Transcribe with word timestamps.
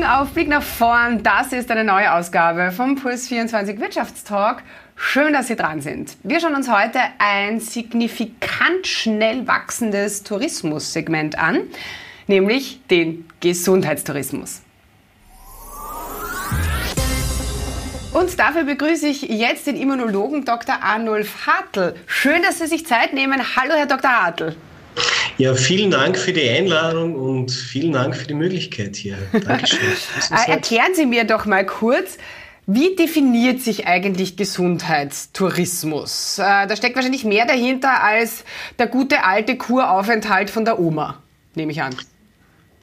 Augen 0.00 0.04
auf, 0.04 0.30
Blick 0.30 0.48
nach 0.48 0.62
vorn. 0.62 1.22
Das 1.22 1.52
ist 1.52 1.70
eine 1.70 1.84
neue 1.84 2.14
Ausgabe 2.14 2.72
vom 2.72 2.96
Puls 2.96 3.28
24 3.28 3.78
Wirtschaftstalk. 3.80 4.62
Schön, 4.96 5.34
dass 5.34 5.48
Sie 5.48 5.56
dran 5.56 5.82
sind. 5.82 6.16
Wir 6.22 6.40
schauen 6.40 6.54
uns 6.54 6.70
heute 6.70 7.00
ein 7.18 7.60
signifikant 7.60 8.86
schnell 8.86 9.46
wachsendes 9.46 10.22
Tourismussegment 10.22 11.38
an, 11.38 11.60
nämlich 12.28 12.80
den 12.90 13.26
Gesundheitstourismus. 13.40 14.62
Und 18.14 18.38
dafür 18.38 18.64
begrüße 18.64 19.06
ich 19.06 19.22
jetzt 19.22 19.66
den 19.66 19.76
Immunologen 19.76 20.46
Dr. 20.46 20.82
Arnulf 20.82 21.46
Hartl. 21.46 21.94
Schön, 22.06 22.42
dass 22.42 22.58
Sie 22.58 22.66
sich 22.66 22.86
Zeit 22.86 23.12
nehmen. 23.12 23.42
Hallo, 23.56 23.74
Herr 23.74 23.86
Dr. 23.86 24.10
Hartl. 24.10 24.56
Ja, 25.40 25.54
vielen 25.54 25.90
Dank 25.90 26.18
für 26.18 26.34
die 26.34 26.46
Einladung 26.50 27.14
und 27.14 27.50
vielen 27.50 27.94
Dank 27.94 28.14
für 28.14 28.26
die 28.26 28.34
Möglichkeit 28.34 28.94
hier. 28.94 29.16
Dankeschön. 29.32 29.78
Äh, 30.30 30.50
erklären 30.50 30.94
Sie 30.94 31.06
mir 31.06 31.24
doch 31.24 31.46
mal 31.46 31.64
kurz, 31.64 32.18
wie 32.66 32.94
definiert 32.94 33.62
sich 33.62 33.86
eigentlich 33.86 34.36
Gesundheitstourismus? 34.36 36.38
Äh, 36.38 36.66
da 36.66 36.76
steckt 36.76 36.94
wahrscheinlich 36.94 37.24
mehr 37.24 37.46
dahinter 37.46 38.04
als 38.04 38.44
der 38.78 38.86
gute 38.86 39.24
alte 39.24 39.56
Kuraufenthalt 39.56 40.50
von 40.50 40.66
der 40.66 40.78
Oma, 40.78 41.22
nehme 41.54 41.72
ich 41.72 41.80
an. 41.80 41.96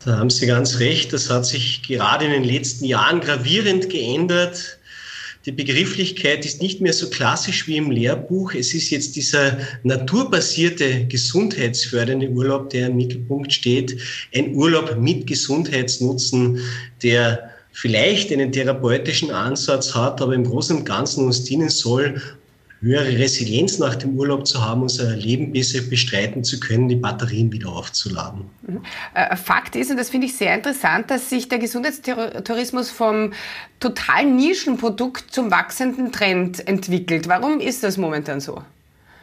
Da 0.03 0.17
haben 0.17 0.31
Sie 0.31 0.47
ganz 0.47 0.79
recht. 0.79 1.13
Das 1.13 1.29
hat 1.29 1.45
sich 1.45 1.83
gerade 1.83 2.25
in 2.25 2.31
den 2.31 2.43
letzten 2.43 2.85
Jahren 2.85 3.19
gravierend 3.19 3.91
geändert. 3.91 4.76
Die 5.47 5.53
Begrifflichkeit 5.53 6.45
ist 6.45 6.61
nicht 6.61 6.81
mehr 6.81 6.91
so 6.91 7.09
klassisch 7.09 7.69
wie 7.69 7.77
im 7.77 7.89
Lehrbuch. 7.89 8.53
Es 8.53 8.73
ist 8.73 8.89
jetzt 8.89 9.15
dieser 9.15 9.57
naturbasierte, 9.83 11.05
gesundheitsfördernde 11.05 12.29
Urlaub, 12.29 12.69
der 12.69 12.87
im 12.87 12.97
Mittelpunkt 12.97 13.53
steht. 13.53 13.97
Ein 14.35 14.55
Urlaub 14.55 14.97
mit 14.99 15.25
Gesundheitsnutzen, 15.25 16.59
der 17.01 17.49
vielleicht 17.71 18.29
einen 18.33 18.51
therapeutischen 18.51 19.31
Ansatz 19.31 19.95
hat, 19.95 20.21
aber 20.21 20.33
im 20.33 20.43
Großen 20.43 20.79
und 20.79 20.83
Ganzen 20.83 21.23
uns 21.23 21.45
dienen 21.45 21.69
soll, 21.69 22.21
höhere 22.79 23.17
Resilienz 23.17 23.79
nach 23.79 23.95
dem 23.95 24.17
Urlaub 24.17 24.45
zu 24.47 24.63
haben, 24.63 24.83
unser 24.83 25.15
Leben 25.15 25.51
besser 25.51 25.81
bestreiten 25.81 26.43
zu 26.43 26.59
können, 26.59 26.87
die 26.87 26.95
Batterien 26.95 27.51
wieder 27.51 27.69
aufzuladen. 27.69 28.45
Mhm. 28.67 28.81
Äh, 29.13 29.35
Fakt 29.35 29.75
ist, 29.75 29.89
und 29.89 29.97
das 29.97 30.09
finde 30.09 30.27
ich 30.27 30.35
sehr 30.35 30.53
interessant, 30.53 31.09
dass 31.09 31.29
sich 31.29 31.49
der 31.49 31.59
Gesundheitstourismus 31.59 32.91
vom 32.91 33.33
totalen 33.79 34.35
Nischenprodukt 34.35 35.33
zum 35.33 35.51
wachsenden 35.51 36.11
Trend 36.11 36.67
entwickelt. 36.67 37.27
Warum 37.27 37.59
ist 37.59 37.83
das 37.83 37.97
momentan 37.97 38.39
so? 38.39 38.61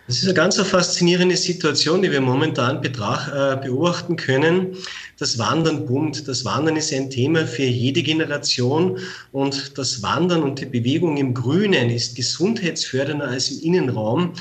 Das 0.06 0.18
ist 0.18 0.24
eine 0.24 0.34
ganz 0.34 0.60
faszinierende 0.60 1.36
Situation, 1.36 2.02
die 2.02 2.12
wir 2.12 2.20
momentan 2.20 2.84
äh, 2.84 3.56
beobachten 3.56 4.16
können. 4.16 4.76
Das 5.18 5.38
Wandern 5.38 5.86
boomt. 5.86 6.28
Das 6.28 6.44
Wandern 6.44 6.76
ist 6.76 6.92
ein 6.92 7.08
Thema 7.08 7.46
für 7.46 7.62
jede 7.62 8.02
Generation 8.02 8.98
und 9.32 9.78
das 9.78 10.02
Wandern 10.02 10.42
und 10.42 10.60
die 10.60 10.66
Bewegung 10.66 11.16
im 11.16 11.32
Grünen 11.32 11.88
ist 11.88 12.16
gesundheitsfördernder 12.16 13.28
als 13.28 13.50
im 13.50 13.60
Innenraum. 13.60 14.34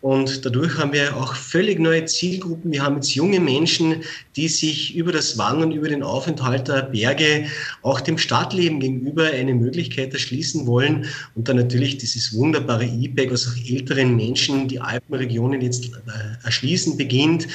Und 0.00 0.46
dadurch 0.46 0.78
haben 0.78 0.92
wir 0.94 1.14
auch 1.16 1.34
völlig 1.34 1.78
neue 1.78 2.06
Zielgruppen. 2.06 2.72
Wir 2.72 2.82
haben 2.82 2.96
jetzt 2.96 3.14
junge 3.14 3.38
Menschen, 3.38 3.96
die 4.34 4.48
sich 4.48 4.94
über 4.94 5.12
das 5.12 5.36
Wandern, 5.36 5.72
über 5.72 5.88
den 5.88 6.02
Aufenthalt 6.02 6.68
der 6.68 6.82
Berge 6.84 7.46
auch 7.82 8.00
dem 8.00 8.16
Stadtleben 8.16 8.80
gegenüber 8.80 9.26
eine 9.26 9.54
Möglichkeit 9.54 10.14
erschließen 10.14 10.66
wollen. 10.66 11.06
Und 11.34 11.48
dann 11.48 11.56
natürlich 11.56 11.98
dieses 11.98 12.32
wunderbare 12.32 12.86
E-Bike, 12.86 13.30
was 13.30 13.46
auch 13.46 13.56
älteren 13.68 14.16
Menschen 14.16 14.68
die 14.68 14.80
Alpenregionen 14.80 15.60
jetzt 15.60 15.86
äh, 15.86 16.44
erschließen 16.44 16.96
beginnt. 16.96 17.46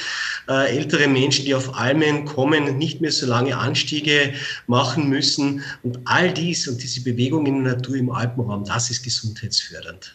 Äh, 0.48 0.76
ältere 0.76 1.08
Menschen, 1.08 1.46
die 1.46 1.54
auf 1.54 1.76
Almen 1.76 2.26
kommen, 2.26 2.78
nicht 2.78 3.00
mehr 3.00 3.10
so 3.10 3.26
lange 3.26 3.56
Anstiege 3.56 4.34
machen 4.68 5.08
müssen. 5.08 5.62
Und 5.82 5.98
all 6.04 6.32
dies 6.32 6.68
und 6.68 6.80
diese 6.80 7.02
Bewegung 7.02 7.46
in 7.46 7.64
der 7.64 7.74
Natur 7.74 7.96
im 7.96 8.10
Alpenraum, 8.10 8.64
das 8.64 8.88
ist 8.90 9.02
gesundheitsfördernd. 9.02 10.14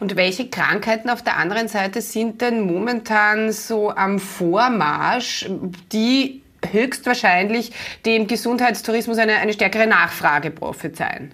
Und 0.00 0.16
welche 0.16 0.48
Krankheiten 0.48 1.10
auf 1.10 1.22
der 1.22 1.36
anderen 1.36 1.68
Seite 1.68 2.00
sind 2.00 2.40
denn 2.40 2.62
momentan 2.62 3.52
so 3.52 3.90
am 3.90 4.18
Vormarsch, 4.18 5.46
die 5.92 6.42
höchstwahrscheinlich 6.70 7.72
dem 8.06 8.26
Gesundheitstourismus 8.26 9.18
eine, 9.18 9.36
eine 9.36 9.52
stärkere 9.52 9.86
Nachfrage 9.86 10.50
prophezeien? 10.50 11.32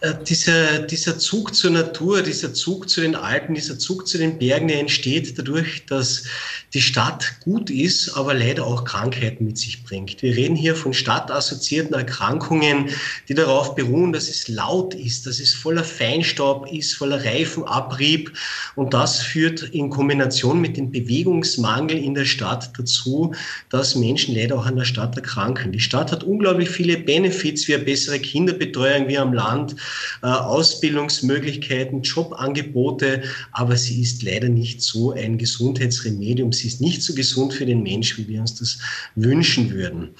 Äh, 0.00 0.14
dieser, 0.24 0.78
dieser 0.80 1.18
Zug 1.18 1.54
zur 1.54 1.70
Natur, 1.70 2.22
dieser 2.22 2.54
Zug 2.54 2.88
zu 2.88 3.02
den 3.02 3.14
Alpen, 3.14 3.54
dieser 3.54 3.78
Zug 3.78 4.08
zu 4.08 4.16
den 4.16 4.38
Bergen, 4.38 4.68
der 4.68 4.80
entsteht 4.80 5.38
dadurch, 5.38 5.84
dass 5.86 6.24
die 6.72 6.80
Stadt 6.80 7.40
gut 7.40 7.68
ist, 7.68 8.16
aber 8.16 8.32
leider 8.32 8.66
auch 8.66 8.84
Krankheiten 8.84 9.44
mit 9.44 9.58
sich 9.58 9.84
bringt. 9.84 10.22
Wir 10.22 10.34
reden 10.34 10.56
hier 10.56 10.74
von 10.74 10.94
stadtassoziierten 10.94 11.94
Erkrankungen, 11.94 12.90
die 13.28 13.34
darauf 13.34 13.74
beruhen, 13.74 14.12
dass 14.12 14.28
es 14.28 14.48
laut 14.48 14.94
ist, 14.94 15.26
dass 15.26 15.38
es 15.38 15.52
voller 15.52 15.84
Feinstaub 15.84 16.72
ist, 16.72 16.94
voller 16.94 17.22
Reifenabrieb. 17.22 18.32
Und 18.76 18.94
das 18.94 19.20
führt 19.20 19.62
in 19.62 19.90
Kombination 19.90 20.60
mit 20.60 20.76
dem 20.76 20.90
Bewegungsmangel 20.90 21.98
in 21.98 22.14
der 22.14 22.24
Stadt 22.24 22.70
dazu, 22.78 23.34
dass 23.68 23.96
Menschen 23.96 24.34
leider 24.34 24.56
auch 24.56 24.66
an 24.66 24.76
der 24.76 24.84
Stadt 24.84 25.16
erkranken. 25.16 25.72
Die 25.72 25.80
Stadt 25.80 26.12
hat 26.12 26.24
unglaublich 26.24 26.70
viele 26.70 26.96
Benefits 26.96 27.68
wie 27.68 27.74
eine 27.74 27.84
bessere 27.84 28.20
Kinderbetreuung 28.20 29.08
wie 29.08 29.18
am 29.18 29.32
Land 29.32 29.74
Ausbildungsmöglichkeiten, 30.22 32.02
Jobangebote, 32.02 33.22
aber 33.52 33.76
sie 33.76 34.02
ist 34.02 34.22
leider 34.22 34.48
nicht 34.48 34.82
so 34.82 35.12
ein 35.12 35.38
Gesundheitsremedium. 35.38 36.52
Sie 36.52 36.68
ist 36.68 36.80
nicht 36.80 37.02
so 37.02 37.14
gesund 37.14 37.52
für 37.52 37.66
den 37.66 37.82
Mensch, 37.82 38.16
wie 38.18 38.28
wir 38.28 38.40
uns 38.40 38.54
das 38.54 38.78
wünschen 39.14 39.70
würden. 39.70 40.10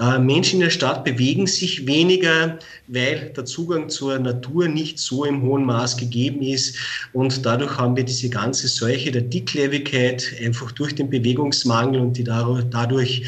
Äh, 0.00 0.18
Menschen 0.18 0.60
in 0.60 0.66
der 0.66 0.70
Stadt 0.70 1.04
bewegen 1.04 1.46
sich 1.46 1.86
weniger, 1.86 2.58
weil 2.86 3.32
der 3.36 3.44
Zugang 3.44 3.88
zur 3.88 4.18
Natur 4.18 4.68
nicht 4.68 4.98
so 4.98 5.24
im 5.24 5.42
hohen 5.42 5.64
Maß 5.64 5.96
gegeben 5.96 6.42
ist 6.42 6.76
und 7.12 7.44
dadurch 7.44 7.76
haben 7.78 7.96
wir 7.96 8.04
diese 8.04 8.30
ganze 8.30 8.68
Seuche 8.68 9.10
der 9.10 9.22
Dicklebigkeit 9.22 10.24
einfach 10.44 10.72
durch 10.72 10.94
den 10.94 11.10
Bewegungsmangel 11.10 12.00
und 12.00 12.16
die 12.16 12.24
dadurch 12.24 13.22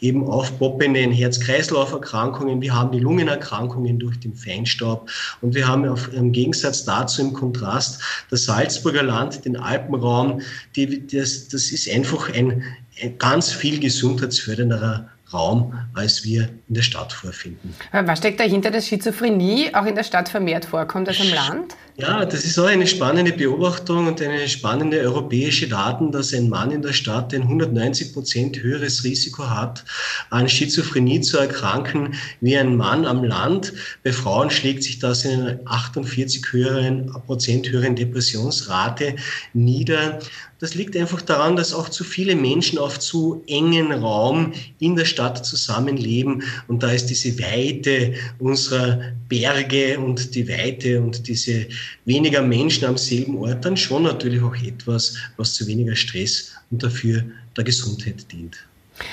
eben 0.00 0.24
aufpoppenden 0.24 1.12
Herz-Kreislauf-Erkrankungen. 1.12 2.60
Wir 2.60 2.74
haben 2.74 2.92
die 2.92 3.00
Lungenerkrankungen 3.00 3.98
durch 3.98 4.18
den 4.20 4.34
Feinstaub 4.34 5.10
und 5.46 5.54
wir 5.54 5.68
haben 5.68 5.86
auf, 5.88 6.12
im 6.12 6.32
Gegensatz 6.32 6.84
dazu 6.84 7.22
im 7.22 7.32
Kontrast 7.32 8.02
das 8.30 8.46
Salzburger 8.46 9.04
Land, 9.04 9.44
den 9.44 9.56
Alpenraum, 9.56 10.40
die, 10.74 11.06
das, 11.06 11.46
das 11.46 11.70
ist 11.70 11.88
einfach 11.88 12.32
ein, 12.34 12.64
ein 13.00 13.16
ganz 13.18 13.52
viel 13.52 13.78
gesundheitsfördernder 13.78 15.08
Raum, 15.32 15.74
als 15.94 16.24
wir 16.24 16.48
in 16.68 16.74
der 16.74 16.82
Stadt 16.82 17.12
vorfinden. 17.12 17.74
Was 17.92 18.18
steckt 18.18 18.40
dahinter, 18.40 18.70
dass 18.70 18.88
Schizophrenie 18.88 19.74
auch 19.74 19.86
in 19.86 19.94
der 19.94 20.02
Stadt 20.02 20.28
vermehrt 20.28 20.64
vorkommt 20.64 21.08
als 21.08 21.20
im 21.20 21.32
Land? 21.32 21.76
Ja, 21.98 22.26
das 22.26 22.44
ist 22.44 22.58
auch 22.58 22.66
eine 22.66 22.86
spannende 22.86 23.32
Beobachtung 23.32 24.06
und 24.06 24.20
eine 24.20 24.46
spannende 24.48 24.98
europäische 24.98 25.66
Daten, 25.66 26.12
dass 26.12 26.34
ein 26.34 26.50
Mann 26.50 26.70
in 26.70 26.82
der 26.82 26.92
Stadt 26.92 27.32
ein 27.32 27.42
190 27.42 28.12
Prozent 28.12 28.62
höheres 28.62 29.02
Risiko 29.02 29.48
hat, 29.48 29.82
an 30.28 30.46
Schizophrenie 30.46 31.22
zu 31.22 31.38
erkranken, 31.38 32.14
wie 32.42 32.58
ein 32.58 32.76
Mann 32.76 33.06
am 33.06 33.24
Land. 33.24 33.72
Bei 34.04 34.12
Frauen 34.12 34.50
schlägt 34.50 34.82
sich 34.82 34.98
das 34.98 35.24
in 35.24 35.40
einer 35.40 35.58
48 35.64 36.52
höheren, 36.52 37.10
Prozent 37.26 37.70
höheren 37.70 37.96
Depressionsrate 37.96 39.16
nieder. 39.54 40.18
Das 40.58 40.74
liegt 40.74 40.96
einfach 40.96 41.20
daran, 41.20 41.56
dass 41.56 41.74
auch 41.74 41.90
zu 41.90 42.02
viele 42.02 42.34
Menschen 42.34 42.78
auf 42.78 42.98
zu 42.98 43.42
engen 43.46 43.92
Raum 43.92 44.52
in 44.78 44.96
der 44.96 45.04
Stadt 45.04 45.44
zusammenleben. 45.44 46.44
Und 46.68 46.82
da 46.82 46.90
ist 46.90 47.06
diese 47.06 47.38
Weite 47.38 48.14
unserer 48.38 49.00
Berge 49.28 49.98
und 49.98 50.34
die 50.34 50.48
Weite 50.48 51.00
und 51.00 51.26
diese 51.26 51.66
weniger 52.04 52.42
Menschen 52.42 52.86
am 52.86 52.96
selben 52.96 53.36
Ort 53.38 53.64
dann 53.64 53.76
schon 53.76 54.04
natürlich 54.04 54.42
auch 54.42 54.56
etwas, 54.56 55.16
was 55.36 55.54
zu 55.54 55.66
weniger 55.66 55.96
Stress 55.96 56.52
und 56.70 56.82
dafür 56.82 57.24
der 57.56 57.64
Gesundheit 57.64 58.30
dient. 58.30 58.56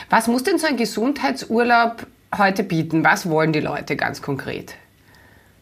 Was 0.10 0.28
muss 0.28 0.44
denn 0.44 0.58
so 0.58 0.68
ein 0.68 0.78
Gesundheitsurlaub 0.78 2.08
heute 2.38 2.64
bieten? 2.64 3.04
Was 3.04 3.28
wollen 3.30 3.54
die 3.54 3.60
Leute 3.60 3.96
ganz 3.96 4.22
konkret? 4.22 4.76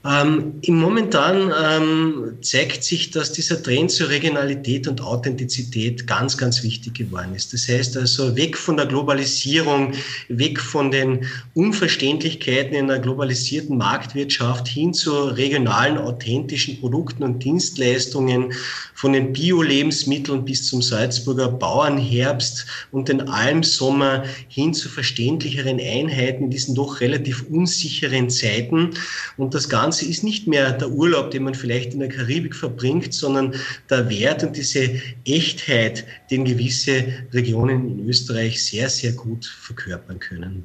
Ähm, 0.04 0.56
Im 0.64 0.80
Momentan 0.80 1.52
ähm, 1.64 2.38
zeigt 2.42 2.84
sich, 2.84 3.12
dass 3.12 3.34
dieser 3.34 3.62
Trend 3.62 3.92
zur 3.92 4.10
Regionalität 4.10 4.88
und 4.88 5.00
Authentizität 5.02 6.08
ganz, 6.08 6.40
ganz 6.40 6.64
wichtig 6.64 6.96
geworden 6.96 7.36
ist. 7.36 7.54
Das 7.54 7.68
heißt 7.68 7.98
also 7.98 8.36
weg 8.36 8.58
von 8.58 8.78
der 8.78 8.88
Globalisierung, 8.88 9.94
weg 10.28 10.60
von 10.60 10.90
den 10.90 11.28
Unverständlichkeiten 11.54 12.74
in 12.74 12.90
einer 12.90 13.00
globalisierten 13.00 13.78
Marktwirtschaft 13.78 14.68
hin 14.68 14.92
zu 14.96 15.26
regionalen, 15.26 16.00
authentischen 16.00 16.80
Produkten 16.80 17.22
und 17.22 17.44
Dienstleistungen, 17.44 18.54
von 19.02 19.14
den 19.14 19.34
Bio-Lebensmitteln 19.34 20.46
bis 20.46 20.68
zum 20.68 20.84
Salzburger 20.84 21.50
Bauernherbst 21.50 22.68
und 22.92 23.10
den 23.10 23.22
Almsommer 23.30 24.24
hin 24.48 24.76
zu 24.76 24.90
verständlicheren 24.90 25.80
Einheiten 25.80 26.44
in 26.44 26.50
diesen 26.52 26.76
doch 26.76 27.02
relativ 27.02 27.44
unsicheren 27.50 28.30
Zeiten. 28.30 28.92
Und 29.38 29.56
das 29.56 29.70
Ganze 29.70 29.91
Ganze 29.92 30.06
ist 30.06 30.24
nicht 30.24 30.48
mehr 30.48 30.72
der 30.72 30.90
Urlaub, 30.90 31.32
den 31.32 31.44
man 31.44 31.54
vielleicht 31.54 31.94
in 31.94 32.00
der 32.00 32.08
Karibik 32.08 32.56
verbringt, 32.56 33.14
sondern 33.14 33.56
der 33.90 34.10
Wert 34.10 34.42
und 34.42 34.56
diese 34.56 35.02
Echtheit, 35.26 36.06
den 36.32 36.46
gewisse 36.46 37.04
Regionen 37.34 38.00
in 38.00 38.08
Österreich 38.08 38.64
sehr, 38.64 38.88
sehr 38.88 39.12
gut 39.12 39.46
verkörpern 39.46 40.18
können. 40.18 40.64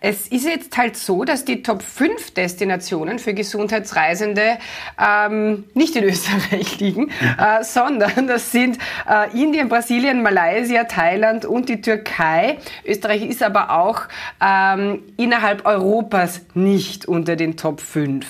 Es 0.00 0.28
ist 0.28 0.46
jetzt 0.46 0.76
halt 0.76 0.96
so, 0.96 1.24
dass 1.24 1.44
die 1.44 1.62
Top 1.62 1.82
5 1.82 2.34
Destinationen 2.34 3.18
für 3.18 3.34
Gesundheitsreisende 3.34 4.58
ähm, 4.98 5.64
nicht 5.74 5.96
in 5.96 6.04
Österreich 6.12 6.78
liegen, 6.80 7.10
äh, 7.38 7.62
sondern 7.62 8.26
das 8.26 8.52
sind 8.52 8.78
äh, 9.08 9.30
Indien, 9.40 9.68
Brasilien, 9.68 10.22
Malaysia, 10.22 10.84
Thailand 10.84 11.44
und 11.44 11.68
die 11.68 11.80
Türkei. 11.80 12.58
Österreich 12.84 13.22
ist 13.22 13.42
aber 13.42 13.70
auch 13.70 14.02
ähm, 14.40 15.02
innerhalb 15.16 15.64
Europas 15.66 16.42
nicht 16.54 17.06
unter 17.06 17.36
den 17.36 17.56
Top 17.56 17.80
5. 17.80 18.26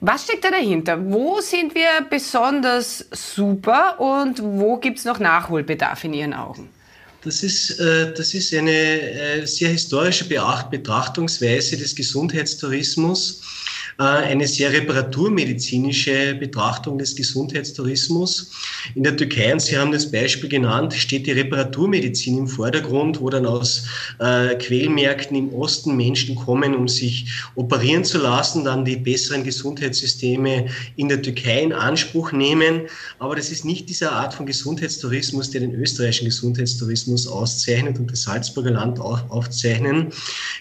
Was 0.00 0.24
steckt 0.24 0.44
da 0.44 0.50
dahinter? 0.50 1.10
Wo 1.10 1.40
sind 1.40 1.74
wir 1.74 1.88
besonders 2.08 3.08
super 3.10 3.98
und 3.98 4.40
wo 4.42 4.76
gibt 4.76 4.98
es 4.98 5.04
noch 5.04 5.18
Nachholbedarf 5.18 6.04
in 6.04 6.14
Ihren 6.14 6.34
Augen? 6.34 6.68
Das 7.22 7.42
ist, 7.42 7.78
äh, 7.80 8.12
das 8.14 8.32
ist 8.34 8.54
eine 8.54 8.70
äh, 8.70 9.46
sehr 9.46 9.70
historische 9.70 10.24
Betrachtungsweise 10.24 11.76
des 11.76 11.94
Gesundheitstourismus. 11.94 13.40
Äh, 14.00 14.04
eine 14.04 14.46
sehr 14.46 14.72
reparaturmedizinische 14.72 16.36
Betrachtung 16.36 16.98
des 16.98 17.16
Gesundheitstourismus. 17.16 18.52
In 18.94 19.02
der 19.02 19.16
Türkei, 19.16 19.52
und 19.52 19.60
Sie 19.60 19.76
haben 19.76 19.90
das 19.90 20.08
Beispiel 20.08 20.48
genannt, 20.48 20.94
steht 20.94 21.26
die 21.26 21.32
Reparaturmedizin 21.32 22.38
im 22.38 22.46
Vordergrund, 22.46 23.20
wo 23.20 23.28
dann 23.28 23.44
aus 23.44 23.88
äh, 24.20 24.54
Quellmärkten 24.54 25.36
im 25.36 25.52
Osten 25.52 25.96
Menschen 25.96 26.36
kommen, 26.36 26.76
um 26.76 26.86
sich 26.86 27.42
operieren 27.56 28.04
zu 28.04 28.18
lassen, 28.18 28.62
dann 28.62 28.84
die 28.84 28.94
besseren 28.94 29.42
Gesundheitssysteme 29.42 30.66
in 30.94 31.08
der 31.08 31.20
Türkei 31.20 31.64
in 31.64 31.72
Anspruch 31.72 32.30
nehmen. 32.30 32.82
Aber 33.18 33.34
das 33.34 33.50
ist 33.50 33.64
nicht 33.64 33.88
diese 33.88 34.12
Art 34.12 34.32
von 34.32 34.46
Gesundheitstourismus, 34.46 35.50
der 35.50 35.62
den 35.62 35.74
österreichischen 35.74 36.26
Gesundheitstourismus 36.26 37.26
auszeichnet 37.26 37.98
und 37.98 38.12
das 38.12 38.22
Salzburger 38.22 38.70
Land 38.70 39.00
auch 39.00 39.28
aufzeichnen. 39.28 40.12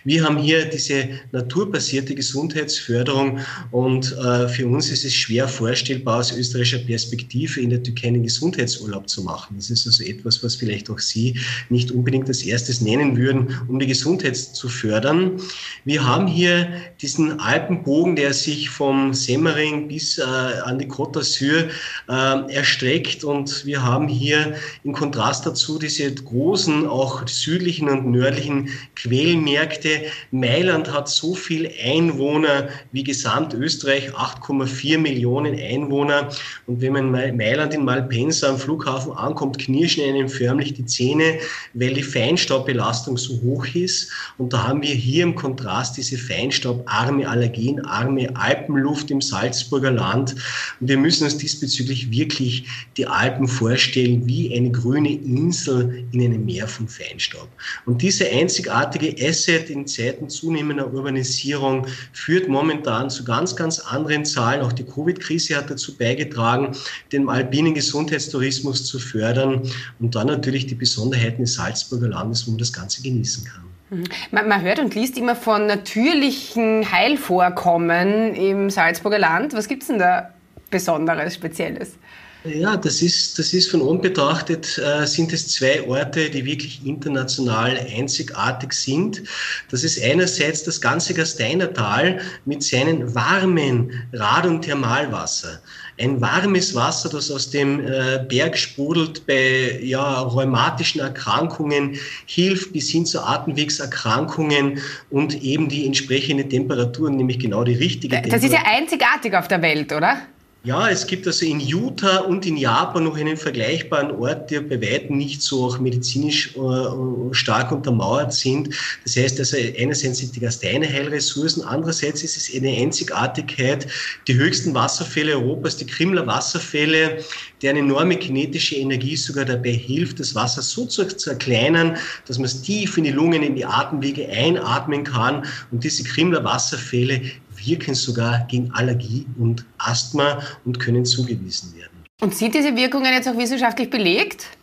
Wir 0.04 0.24
haben 0.24 0.40
hier 0.40 0.66
diese 0.66 1.10
naturbasierte 1.32 2.16
Gesundheitsförderung 2.16 3.27
Erfahrung. 3.28 3.40
Und 3.72 4.18
äh, 4.18 4.48
für 4.48 4.68
uns 4.68 4.90
ist 4.90 5.06
es 5.06 5.14
schwer 5.14 5.48
vorstellbar, 5.48 6.20
aus 6.20 6.32
österreichischer 6.32 6.80
Perspektive 6.80 7.60
in 7.62 7.70
der 7.70 7.84
Türkei 7.84 8.08
einen 8.08 8.24
Gesundheitsurlaub 8.24 9.10
zu 9.10 9.24
machen. 9.24 9.56
Das 9.58 9.70
ist 9.70 9.86
also 9.88 10.04
etwas, 10.04 10.44
was 10.44 10.56
vielleicht 10.56 10.90
auch 10.90 11.00
Sie 11.00 11.40
nicht 11.70 11.92
unbedingt 11.92 12.28
als 12.28 12.44
erstes 12.44 12.82
nennen 12.82 13.18
würden, 13.18 13.60
um 13.68 13.80
die 13.80 13.88
Gesundheit 13.88 14.36
zu 14.36 14.70
fördern. 14.70 15.40
Wir 15.86 16.06
haben 16.06 16.28
hier 16.28 16.70
diesen 17.02 17.40
Alpenbogen, 17.40 18.16
der 18.16 18.34
sich 18.34 18.70
vom 18.70 19.14
Semmering 19.14 19.88
bis 19.88 20.18
äh, 20.18 20.24
an 20.24 20.80
die 20.80 20.88
Côte 20.88 21.20
d'Azur 21.20 21.68
äh, 22.10 22.54
erstreckt. 22.54 23.24
Und 23.24 23.66
wir 23.66 23.84
haben 23.84 24.08
hier 24.08 24.56
im 24.84 24.94
Kontrast 24.94 25.46
dazu 25.46 25.80
diese 25.80 26.14
großen, 26.14 26.88
auch 26.88 27.28
südlichen 27.28 27.90
und 27.90 28.12
nördlichen 28.12 28.70
Quellmärkte. 28.96 30.02
Mailand 30.32 30.92
hat 30.92 31.10
so 31.10 31.36
viel 31.36 31.70
Einwohner 31.84 32.70
wie 32.92 33.04
Gesamtösterreich 33.18 34.14
8,4 34.14 35.00
Millionen 35.00 35.60
Einwohner. 35.60 36.30
Und 36.68 36.82
wenn 36.82 36.94
man 36.94 37.16
in 37.16 37.36
Mailand 37.36 37.74
in 37.74 37.84
Malpensa 37.84 38.50
am 38.50 38.60
Flughafen 38.60 39.12
ankommt, 39.14 39.58
knirschen 39.58 40.04
einem 40.04 40.30
förmlich 40.30 40.76
die 40.76 40.86
Zähne, 40.86 41.40
weil 41.74 41.96
die 41.96 42.04
Feinstaubbelastung 42.04 43.18
so 43.18 43.42
hoch 43.42 43.66
ist. 43.74 44.12
Und 44.38 44.54
da 44.54 44.68
haben 44.68 44.84
wir 44.84 44.94
hier 44.94 45.24
im 45.24 45.34
Kontrast 45.34 45.98
diese 45.98 46.18
feinstaubarme, 46.18 47.28
allergenarme 47.28 48.36
Alpenluft 48.36 49.10
im 49.10 49.22
Salzburger 49.22 49.92
Land. 49.92 50.36
Und 50.80 50.88
wir 50.88 50.98
müssen 50.98 51.24
uns 51.24 51.38
diesbezüglich 51.38 52.12
wirklich 52.12 52.66
die 52.98 53.08
Alpen 53.08 53.48
vorstellen 53.48 54.28
wie 54.28 54.54
eine 54.56 54.70
grüne 54.70 55.12
Insel 55.12 56.06
in 56.12 56.24
einem 56.24 56.46
Meer 56.46 56.68
von 56.68 56.88
Feinstaub. 56.88 57.50
Und 57.88 58.04
diese 58.04 58.30
einzigartige 58.30 59.16
Asset 59.28 59.72
in 59.72 59.88
Zeiten 59.88 60.30
zunehmender 60.30 60.94
Urbanisierung 60.94 61.88
führt 62.14 62.48
momentan 62.48 63.07
Jahren 63.08 63.10
zu 63.10 63.24
ganz, 63.24 63.56
ganz 63.56 63.80
anderen 63.80 64.26
Zahlen. 64.26 64.62
Auch 64.62 64.74
die 64.74 64.84
Covid-Krise 64.84 65.56
hat 65.56 65.70
dazu 65.70 65.98
beigetragen, 65.98 66.76
den 67.12 67.30
alpinen 67.30 67.74
Gesundheitstourismus 67.74 68.86
zu 68.86 69.00
fördern 69.00 69.62
und 70.00 70.16
dann 70.16 70.28
natürlich 70.28 70.68
die 70.68 70.76
Besonderheiten 70.76 71.44
des 71.44 71.56
Salzburger 71.56 72.10
Landes, 72.10 72.46
wo 72.48 72.52
man 72.52 72.60
das 72.60 72.74
Ganze 72.74 73.02
genießen 73.02 73.46
kann. 73.46 73.64
Mhm. 73.90 74.04
Man, 74.32 74.48
man, 74.48 74.62
hört 74.62 74.80
und 74.80 74.96
liest 74.96 75.18
immer 75.18 75.36
von 75.36 75.66
natürlichen 75.66 76.92
Heilvorkommen 76.92 78.36
im 78.36 78.70
Salzburger 78.70 79.20
Land. 79.20 79.54
Was 79.54 79.68
gibt 79.68 79.84
es 79.84 79.88
denn 79.88 80.00
da 80.00 80.34
Besonderes, 80.70 81.36
Spezielles? 81.36 81.94
Ja, 82.44 82.78
das 82.78 83.02
ist, 83.02 83.40
das 83.40 83.54
ist 83.54 83.70
von 83.72 83.82
oben 83.82 84.02
betrachtet, 84.02 84.78
äh, 84.78 85.06
sind 85.06 85.34
es 85.34 85.48
zwei 85.50 85.86
Orte, 85.88 86.30
die 86.30 86.46
wirklich 86.46 86.86
international 86.86 87.78
einzigartig 87.78 88.74
sind. 88.74 89.24
Das 89.72 89.84
ist 89.84 90.02
einerseits 90.02 90.64
das 90.64 90.80
ganze 90.80 91.14
Gasteinertal 91.14 92.22
mit 92.46 92.64
seinem 92.64 93.14
warmen 93.14 94.08
Rad- 94.14 94.46
und 94.46 94.62
Thermalwasser. 94.62 95.60
Ein 96.00 96.22
warmes 96.22 96.76
Wasser, 96.76 97.10
das 97.10 97.32
aus 97.32 97.50
dem 97.50 97.86
äh, 97.86 98.24
Berg 98.30 98.56
sprudelt, 98.56 99.26
bei 99.26 99.80
ja, 99.82 100.22
rheumatischen 100.22 101.02
Erkrankungen 101.02 101.98
hilft, 102.28 102.72
bis 102.72 102.90
hin 102.90 103.06
zu 103.06 103.20
Atemwegserkrankungen 103.20 104.80
und 105.10 105.42
eben 105.42 105.70
die 105.70 105.88
entsprechende 105.88 106.48
Temperatur, 106.48 107.10
nämlich 107.10 107.40
genau 107.40 107.64
die 107.64 107.74
richtige 107.74 108.16
das 108.16 108.22
Temperatur. 108.22 108.50
Das 108.50 108.60
ist 108.60 108.66
ja 108.66 108.72
einzigartig 108.72 109.34
auf 109.34 109.48
der 109.48 109.62
Welt, 109.64 109.92
oder? 109.92 110.22
Ja, 110.68 110.90
es 110.90 111.08
gibt 111.08 111.26
also 111.26 111.46
in 111.46 111.62
Utah 111.62 112.18
und 112.18 112.46
in 112.46 112.58
Japan 112.58 113.06
noch 113.06 113.16
einen 113.16 113.38
vergleichbaren 113.38 114.12
Ort, 114.12 114.52
der 114.52 114.60
bei 114.60 114.82
weitem 114.82 115.16
nicht 115.16 115.42
so 115.42 115.64
auch 115.64 115.80
medizinisch 115.80 116.58
äh, 116.58 117.34
stark 117.34 117.72
untermauert 117.72 118.34
sind. 118.34 118.76
Das 119.06 119.16
heißt 119.16 119.40
also, 119.40 119.56
einerseits 119.56 120.18
sind 120.18 120.36
die 120.36 120.42
Gasteine 120.42 120.86
Heilressourcen, 120.86 121.64
andererseits 121.64 122.22
ist 122.22 122.36
es 122.36 122.54
eine 122.54 122.70
Einzigartigkeit, 122.70 123.88
die 124.28 124.34
höchsten 124.36 124.74
Wasserfälle 124.74 125.38
Europas, 125.38 125.78
die 125.78 125.86
Krimler 125.86 126.28
Wasserfälle, 126.28 127.24
deren 127.62 127.78
enorme 127.78 128.18
kinetische 128.18 128.76
Energie 128.76 129.16
sogar 129.16 129.46
dabei 129.46 129.72
hilft, 129.72 130.20
das 130.20 130.36
Wasser 130.36 130.62
so 130.62 130.86
zu 130.86 131.06
zerkleinern, 131.08 131.96
dass 132.26 132.40
man 132.40 132.46
es 132.46 132.62
tief 132.62 132.98
in 132.98 133.06
die 133.06 133.12
Lungen, 133.12 133.42
in 133.42 133.56
die 133.56 133.66
Atemwege 133.66 134.28
einatmen 134.28 135.06
kann. 135.06 135.46
Und 135.72 135.86
diese 135.86 136.04
Krimler 136.04 136.44
Wasserfälle 136.44 137.22
wirken 137.66 137.96
sogar 137.96 138.46
gegen 138.48 138.72
Allergie 138.72 139.26
und 139.38 139.66
Asthma 139.78 140.42
und 140.66 140.80
können 140.80 141.06
zugewiesen 141.06 141.76
werden. 141.76 142.06
Und 142.22 142.36
sind 142.36 142.56
diese 142.56 142.76
Wirkungen 142.76 143.14
jetzt 143.14 143.28
auch 143.28 143.38
wissenschaftlich 143.38 143.90
belegt? 143.90 144.57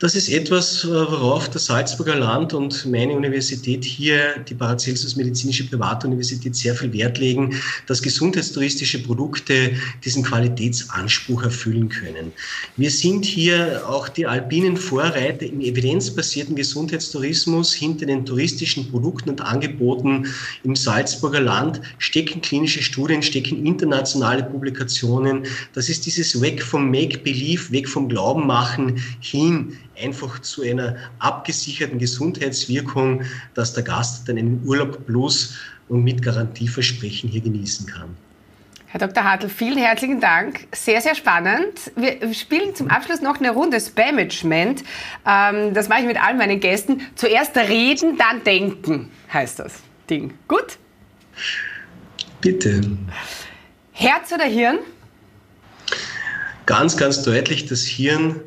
Das 0.00 0.14
ist 0.14 0.30
etwas, 0.30 0.82
äh, 0.82 0.88
worauf 0.88 1.50
das 1.50 1.66
Salzburger 1.66 2.16
Land 2.16 2.54
und 2.54 2.86
meine 2.86 3.12
Universität 3.12 3.84
hier, 3.84 4.36
die 4.48 4.54
Paracelsus 4.54 5.14
Medizinische 5.14 5.64
Privatuniversität, 5.64 6.56
sehr 6.56 6.74
viel 6.74 6.90
Wert 6.94 7.18
legen, 7.18 7.54
dass 7.86 8.00
gesundheitstouristische 8.00 9.02
Produkte 9.02 9.72
diesen 10.02 10.22
Qualitätsanspruch 10.22 11.42
erfüllen 11.42 11.90
können. 11.90 12.32
Wir 12.78 12.90
sind 12.90 13.26
hier 13.26 13.82
auch 13.86 14.08
die 14.08 14.26
alpinen 14.26 14.78
Vorreiter 14.78 15.44
im 15.44 15.60
evidenzbasierten 15.60 16.56
Gesundheitstourismus 16.56 17.74
hinter 17.74 18.06
den 18.06 18.24
touristischen 18.24 18.90
Produkten 18.90 19.28
und 19.28 19.42
Angeboten 19.42 20.28
im 20.64 20.76
Salzburger 20.76 21.42
Land, 21.42 21.82
stecken 21.98 22.40
klinische 22.40 22.82
Studien, 22.82 23.22
stecken 23.22 23.66
internationale 23.66 24.44
Publikationen. 24.44 25.44
Das 25.74 25.90
ist 25.90 26.06
dieses 26.06 26.40
Weg 26.40 26.62
vom 26.62 26.90
Make-Believe, 26.90 27.70
weg 27.70 27.86
vom 27.86 28.08
Glauben 28.08 28.46
machen 28.46 29.02
hin 29.20 29.76
einfach 30.00 30.40
zu 30.40 30.62
einer 30.62 30.96
abgesicherten 31.18 31.98
Gesundheitswirkung, 31.98 33.22
dass 33.54 33.74
der 33.74 33.82
Gast 33.82 34.28
dann 34.28 34.38
einen 34.38 34.62
Urlaub 34.64 35.06
plus 35.06 35.58
und 35.88 36.04
mit 36.04 36.22
Garantieversprechen 36.22 37.28
hier 37.28 37.40
genießen 37.40 37.86
kann. 37.86 38.16
Herr 38.92 39.06
Dr. 39.06 39.22
Hartl, 39.22 39.48
vielen 39.48 39.78
herzlichen 39.78 40.20
Dank. 40.20 40.66
Sehr, 40.72 41.00
sehr 41.00 41.14
spannend. 41.14 41.92
Wir 41.94 42.34
spielen 42.34 42.74
zum 42.74 42.88
Abschluss 42.88 43.20
noch 43.20 43.38
eine 43.38 43.52
Runde 43.52 43.80
Spamagement. 43.80 44.82
Ähm, 45.24 45.74
das 45.74 45.88
mache 45.88 46.00
ich 46.00 46.06
mit 46.06 46.20
all 46.20 46.34
meinen 46.34 46.58
Gästen. 46.58 47.02
Zuerst 47.14 47.56
reden, 47.56 48.18
dann 48.18 48.42
denken, 48.42 49.08
heißt 49.32 49.60
das 49.60 49.74
Ding. 50.08 50.34
Gut? 50.48 50.78
Bitte. 52.40 52.80
Herz 53.92 54.32
oder 54.32 54.46
Hirn? 54.46 54.78
Ganz, 56.66 56.96
ganz 56.96 57.22
deutlich 57.22 57.66
das 57.66 57.82
Hirn 57.82 58.40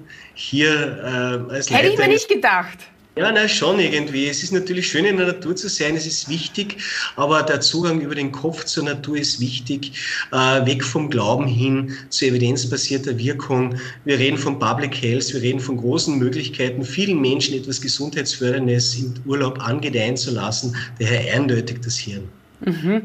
hier 0.50 1.46
äh, 1.50 1.54
als 1.54 1.70
Hätte 1.70 1.88
ich 1.88 1.98
mir 1.98 2.08
nicht 2.08 2.28
gedacht. 2.28 2.78
Ja, 3.16 3.32
na 3.32 3.48
schon 3.48 3.80
irgendwie. 3.80 4.28
Es 4.28 4.42
ist 4.42 4.52
natürlich 4.52 4.88
schön, 4.88 5.06
in 5.06 5.18
der 5.18 5.28
Natur 5.28 5.56
zu 5.56 5.70
sein, 5.70 5.96
es 5.96 6.08
ist 6.08 6.30
wichtig, 6.30 6.78
aber 7.16 7.44
der 7.44 7.62
Zugang 7.62 8.02
über 8.02 8.16
den 8.16 8.32
Kopf 8.32 8.64
zur 8.64 8.86
Natur 8.86 9.18
ist 9.18 9.40
wichtig, 9.40 9.92
äh, 10.32 10.66
weg 10.66 10.84
vom 10.84 11.12
Glauben 11.12 11.46
hin 11.46 11.94
zu 12.10 12.26
evidenzbasierter 12.26 13.16
Wirkung. 13.20 13.76
Wir 14.04 14.18
reden 14.18 14.40
von 14.40 14.58
Public 14.58 15.00
Health, 15.00 15.32
wir 15.32 15.44
reden 15.44 15.60
von 15.60 15.78
großen 15.78 16.18
Möglichkeiten, 16.18 16.84
vielen 16.84 17.22
Menschen 17.22 17.56
etwas 17.56 17.80
Gesundheitsförderndes 17.82 18.96
im 18.98 19.14
Urlaub 19.28 19.62
angedeihen 19.62 20.18
zu 20.18 20.32
lassen, 20.32 20.76
daher 20.98 21.36
eindeutig 21.36 21.82
das 21.84 22.00
Hirn. 22.00 22.28
Mhm. 22.62 23.04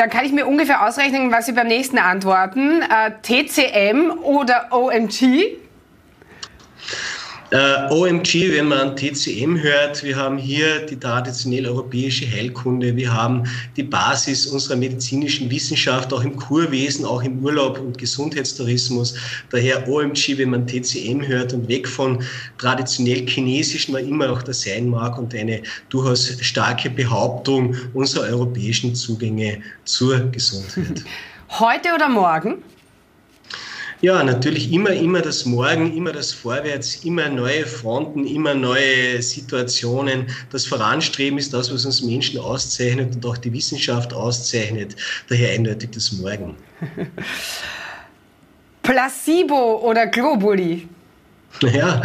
Dann 0.00 0.08
kann 0.08 0.24
ich 0.24 0.32
mir 0.32 0.46
ungefähr 0.46 0.86
ausrechnen, 0.86 1.30
was 1.30 1.44
Sie 1.44 1.52
beim 1.52 1.66
nächsten 1.66 1.98
antworten. 1.98 2.80
Äh, 2.80 3.10
TCM 3.20 4.10
oder 4.22 4.68
OMG? 4.70 5.58
Äh, 7.52 7.90
OMG, 7.90 8.52
wenn 8.52 8.68
man 8.68 8.78
an 8.78 8.96
TCM 8.96 9.56
hört, 9.56 10.04
wir 10.04 10.14
haben 10.14 10.38
hier 10.38 10.86
die 10.86 10.96
traditionell 10.96 11.66
europäische 11.66 12.30
Heilkunde, 12.30 12.94
wir 12.94 13.12
haben 13.12 13.42
die 13.76 13.82
Basis 13.82 14.46
unserer 14.46 14.76
medizinischen 14.76 15.50
Wissenschaft, 15.50 16.12
auch 16.12 16.22
im 16.22 16.36
Kurwesen, 16.36 17.04
auch 17.04 17.24
im 17.24 17.44
Urlaub 17.44 17.80
und 17.80 17.98
Gesundheitstourismus. 17.98 19.16
Daher 19.50 19.88
OMG, 19.88 20.38
wenn 20.38 20.50
man 20.50 20.64
TCM 20.64 21.26
hört 21.26 21.52
und 21.52 21.66
weg 21.66 21.88
von 21.88 22.22
traditionell 22.58 23.26
chinesischen, 23.26 23.94
was 23.94 24.02
immer 24.02 24.30
auch 24.30 24.42
das 24.42 24.62
sein 24.62 24.88
mag, 24.88 25.18
und 25.18 25.34
eine 25.34 25.60
durchaus 25.88 26.36
starke 26.40 26.88
Behauptung 26.88 27.74
unserer 27.94 28.28
europäischen 28.28 28.94
Zugänge 28.94 29.60
zur 29.84 30.20
Gesundheit. 30.30 31.04
Heute 31.58 31.88
oder 31.96 32.08
morgen? 32.08 32.62
Ja, 34.02 34.24
natürlich 34.24 34.72
immer, 34.72 34.90
immer 34.90 35.20
das 35.20 35.44
Morgen, 35.44 35.94
immer 35.94 36.12
das 36.12 36.32
Vorwärts, 36.32 37.04
immer 37.04 37.28
neue 37.28 37.66
Fronten, 37.66 38.26
immer 38.26 38.54
neue 38.54 39.20
Situationen. 39.20 40.26
Das 40.50 40.64
Voranstreben 40.64 41.38
ist 41.38 41.52
das, 41.52 41.72
was 41.72 41.84
uns 41.84 42.00
Menschen 42.00 42.40
auszeichnet 42.40 43.14
und 43.14 43.26
auch 43.26 43.36
die 43.36 43.52
Wissenschaft 43.52 44.14
auszeichnet. 44.14 44.96
Daher 45.28 45.50
eindeutig 45.50 45.90
das 45.90 46.12
Morgen. 46.12 46.56
Placebo 48.82 49.80
oder 49.82 50.06
Globuli? 50.06 50.88
Naja, 51.62 52.02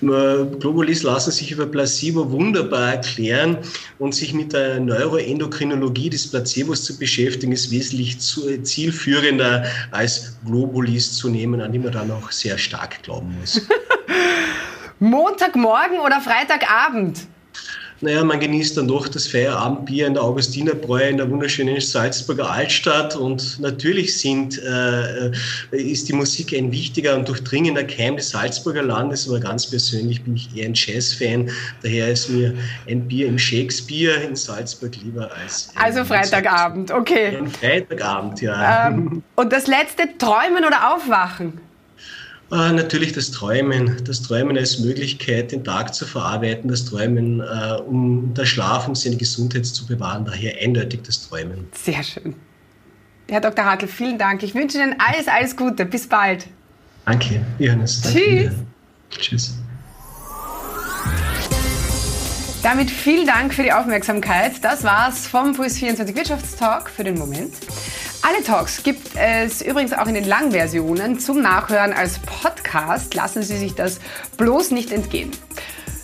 Globulis 0.00 1.02
lassen 1.02 1.30
sich 1.30 1.52
über 1.52 1.66
Placebo 1.66 2.30
wunderbar 2.30 2.94
erklären 2.94 3.58
und 3.98 4.14
sich 4.14 4.32
mit 4.32 4.52
der 4.52 4.80
Neuroendokrinologie 4.80 6.10
des 6.10 6.28
Placebos 6.30 6.84
zu 6.84 6.98
beschäftigen, 6.98 7.52
ist 7.52 7.70
wesentlich 7.70 8.18
zielführender 8.18 9.64
als 9.92 10.36
Globulis 10.44 11.14
zu 11.14 11.28
nehmen, 11.28 11.60
an 11.60 11.72
die 11.72 11.78
man 11.78 11.92
dann 11.92 12.10
auch 12.10 12.32
sehr 12.32 12.58
stark 12.58 13.02
glauben 13.02 13.36
muss. 13.40 13.60
Montagmorgen 14.98 16.00
oder 16.00 16.20
Freitagabend? 16.20 17.26
Naja, 18.00 18.22
man 18.24 18.38
genießt 18.38 18.76
dann 18.76 18.88
doch 18.88 19.08
das 19.08 19.26
Feierabendbier 19.26 20.06
in 20.06 20.14
der 20.14 20.22
Augustinerbräu 20.22 21.08
in 21.08 21.16
der 21.16 21.30
wunderschönen 21.30 21.80
Salzburger 21.80 22.50
Altstadt 22.50 23.16
und 23.16 23.58
natürlich 23.58 24.18
sind, 24.18 24.62
äh, 24.62 25.30
ist 25.70 26.08
die 26.08 26.12
Musik 26.12 26.52
ein 26.52 26.70
wichtiger 26.70 27.14
und 27.16 27.26
durchdringender 27.26 27.84
Keim 27.84 28.16
des 28.16 28.30
Salzburger 28.30 28.82
Landes, 28.82 29.28
aber 29.28 29.40
ganz 29.40 29.68
persönlich 29.68 30.22
bin 30.22 30.36
ich 30.36 30.54
eher 30.54 30.66
ein 30.66 30.74
Jazz-Fan. 30.74 31.50
Daher 31.82 32.10
ist 32.10 32.28
mir 32.28 32.54
ein 32.86 33.08
Bier 33.08 33.28
im 33.28 33.38
Shakespeare 33.38 34.22
in 34.22 34.36
Salzburg 34.36 34.94
lieber 35.02 35.30
als. 35.32 35.70
Also 35.74 36.04
Freitagabend, 36.04 36.90
okay. 36.90 37.36
Ein 37.38 37.48
Freitagabend, 37.48 38.42
ja. 38.42 38.88
Ähm, 38.88 39.22
und 39.36 39.52
das 39.52 39.66
letzte, 39.66 40.18
Träumen 40.18 40.64
oder 40.66 40.94
Aufwachen? 40.94 41.65
Äh, 42.52 42.72
natürlich 42.72 43.12
das 43.12 43.32
Träumen. 43.32 43.96
Das 44.04 44.22
Träumen 44.22 44.56
als 44.56 44.78
Möglichkeit, 44.78 45.50
den 45.50 45.64
Tag 45.64 45.94
zu 45.94 46.06
verarbeiten, 46.06 46.70
das 46.70 46.84
Träumen, 46.84 47.40
äh, 47.40 47.80
um 47.86 48.34
der 48.34 48.46
Schlaf, 48.46 48.86
um 48.86 48.94
seine 48.94 49.16
Gesundheit 49.16 49.66
zu 49.66 49.86
bewahren. 49.86 50.24
Daher 50.24 50.56
eindeutig 50.62 51.00
das 51.04 51.28
Träumen. 51.28 51.66
Sehr 51.72 52.02
schön. 52.02 52.34
Herr 53.28 53.40
Dr. 53.40 53.64
Hartl, 53.64 53.88
vielen 53.88 54.18
Dank. 54.18 54.44
Ich 54.44 54.54
wünsche 54.54 54.78
Ihnen 54.78 54.94
alles, 54.98 55.26
alles 55.26 55.56
Gute. 55.56 55.84
Bis 55.84 56.06
bald. 56.06 56.46
Danke, 57.04 57.44
Johannes. 57.58 58.00
Danke 58.02 58.18
Tschüss. 58.18 58.30
Wieder. 58.30 58.54
Tschüss. 59.10 59.54
Damit 62.62 62.90
vielen 62.90 63.26
Dank 63.26 63.54
für 63.54 63.62
die 63.62 63.72
Aufmerksamkeit. 63.72 64.52
Das 64.62 64.82
war's 64.84 65.26
vom 65.26 65.54
Puls 65.54 65.78
24 65.78 66.14
Wirtschaftstalk 66.14 66.90
für 66.90 67.04
den 67.04 67.18
Moment. 67.18 67.52
Alle 68.28 68.42
Talks 68.42 68.82
gibt 68.82 69.14
es 69.14 69.62
übrigens 69.62 69.92
auch 69.92 70.08
in 70.08 70.14
den 70.14 70.24
Langversionen 70.24 71.20
zum 71.20 71.42
Nachhören 71.42 71.92
als 71.92 72.18
Podcast. 72.18 73.14
Lassen 73.14 73.44
Sie 73.44 73.56
sich 73.56 73.76
das 73.76 74.00
bloß 74.36 74.72
nicht 74.72 74.90
entgehen. 74.90 75.30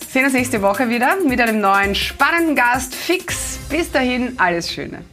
Sehen 0.08 0.26
uns 0.26 0.32
nächste 0.32 0.62
Woche 0.62 0.88
wieder 0.88 1.16
mit 1.26 1.40
einem 1.40 1.60
neuen 1.60 1.96
spannenden 1.96 2.54
Gast 2.54 2.94
fix. 2.94 3.58
Bis 3.68 3.90
dahin 3.90 4.38
alles 4.38 4.72
Schöne. 4.72 5.04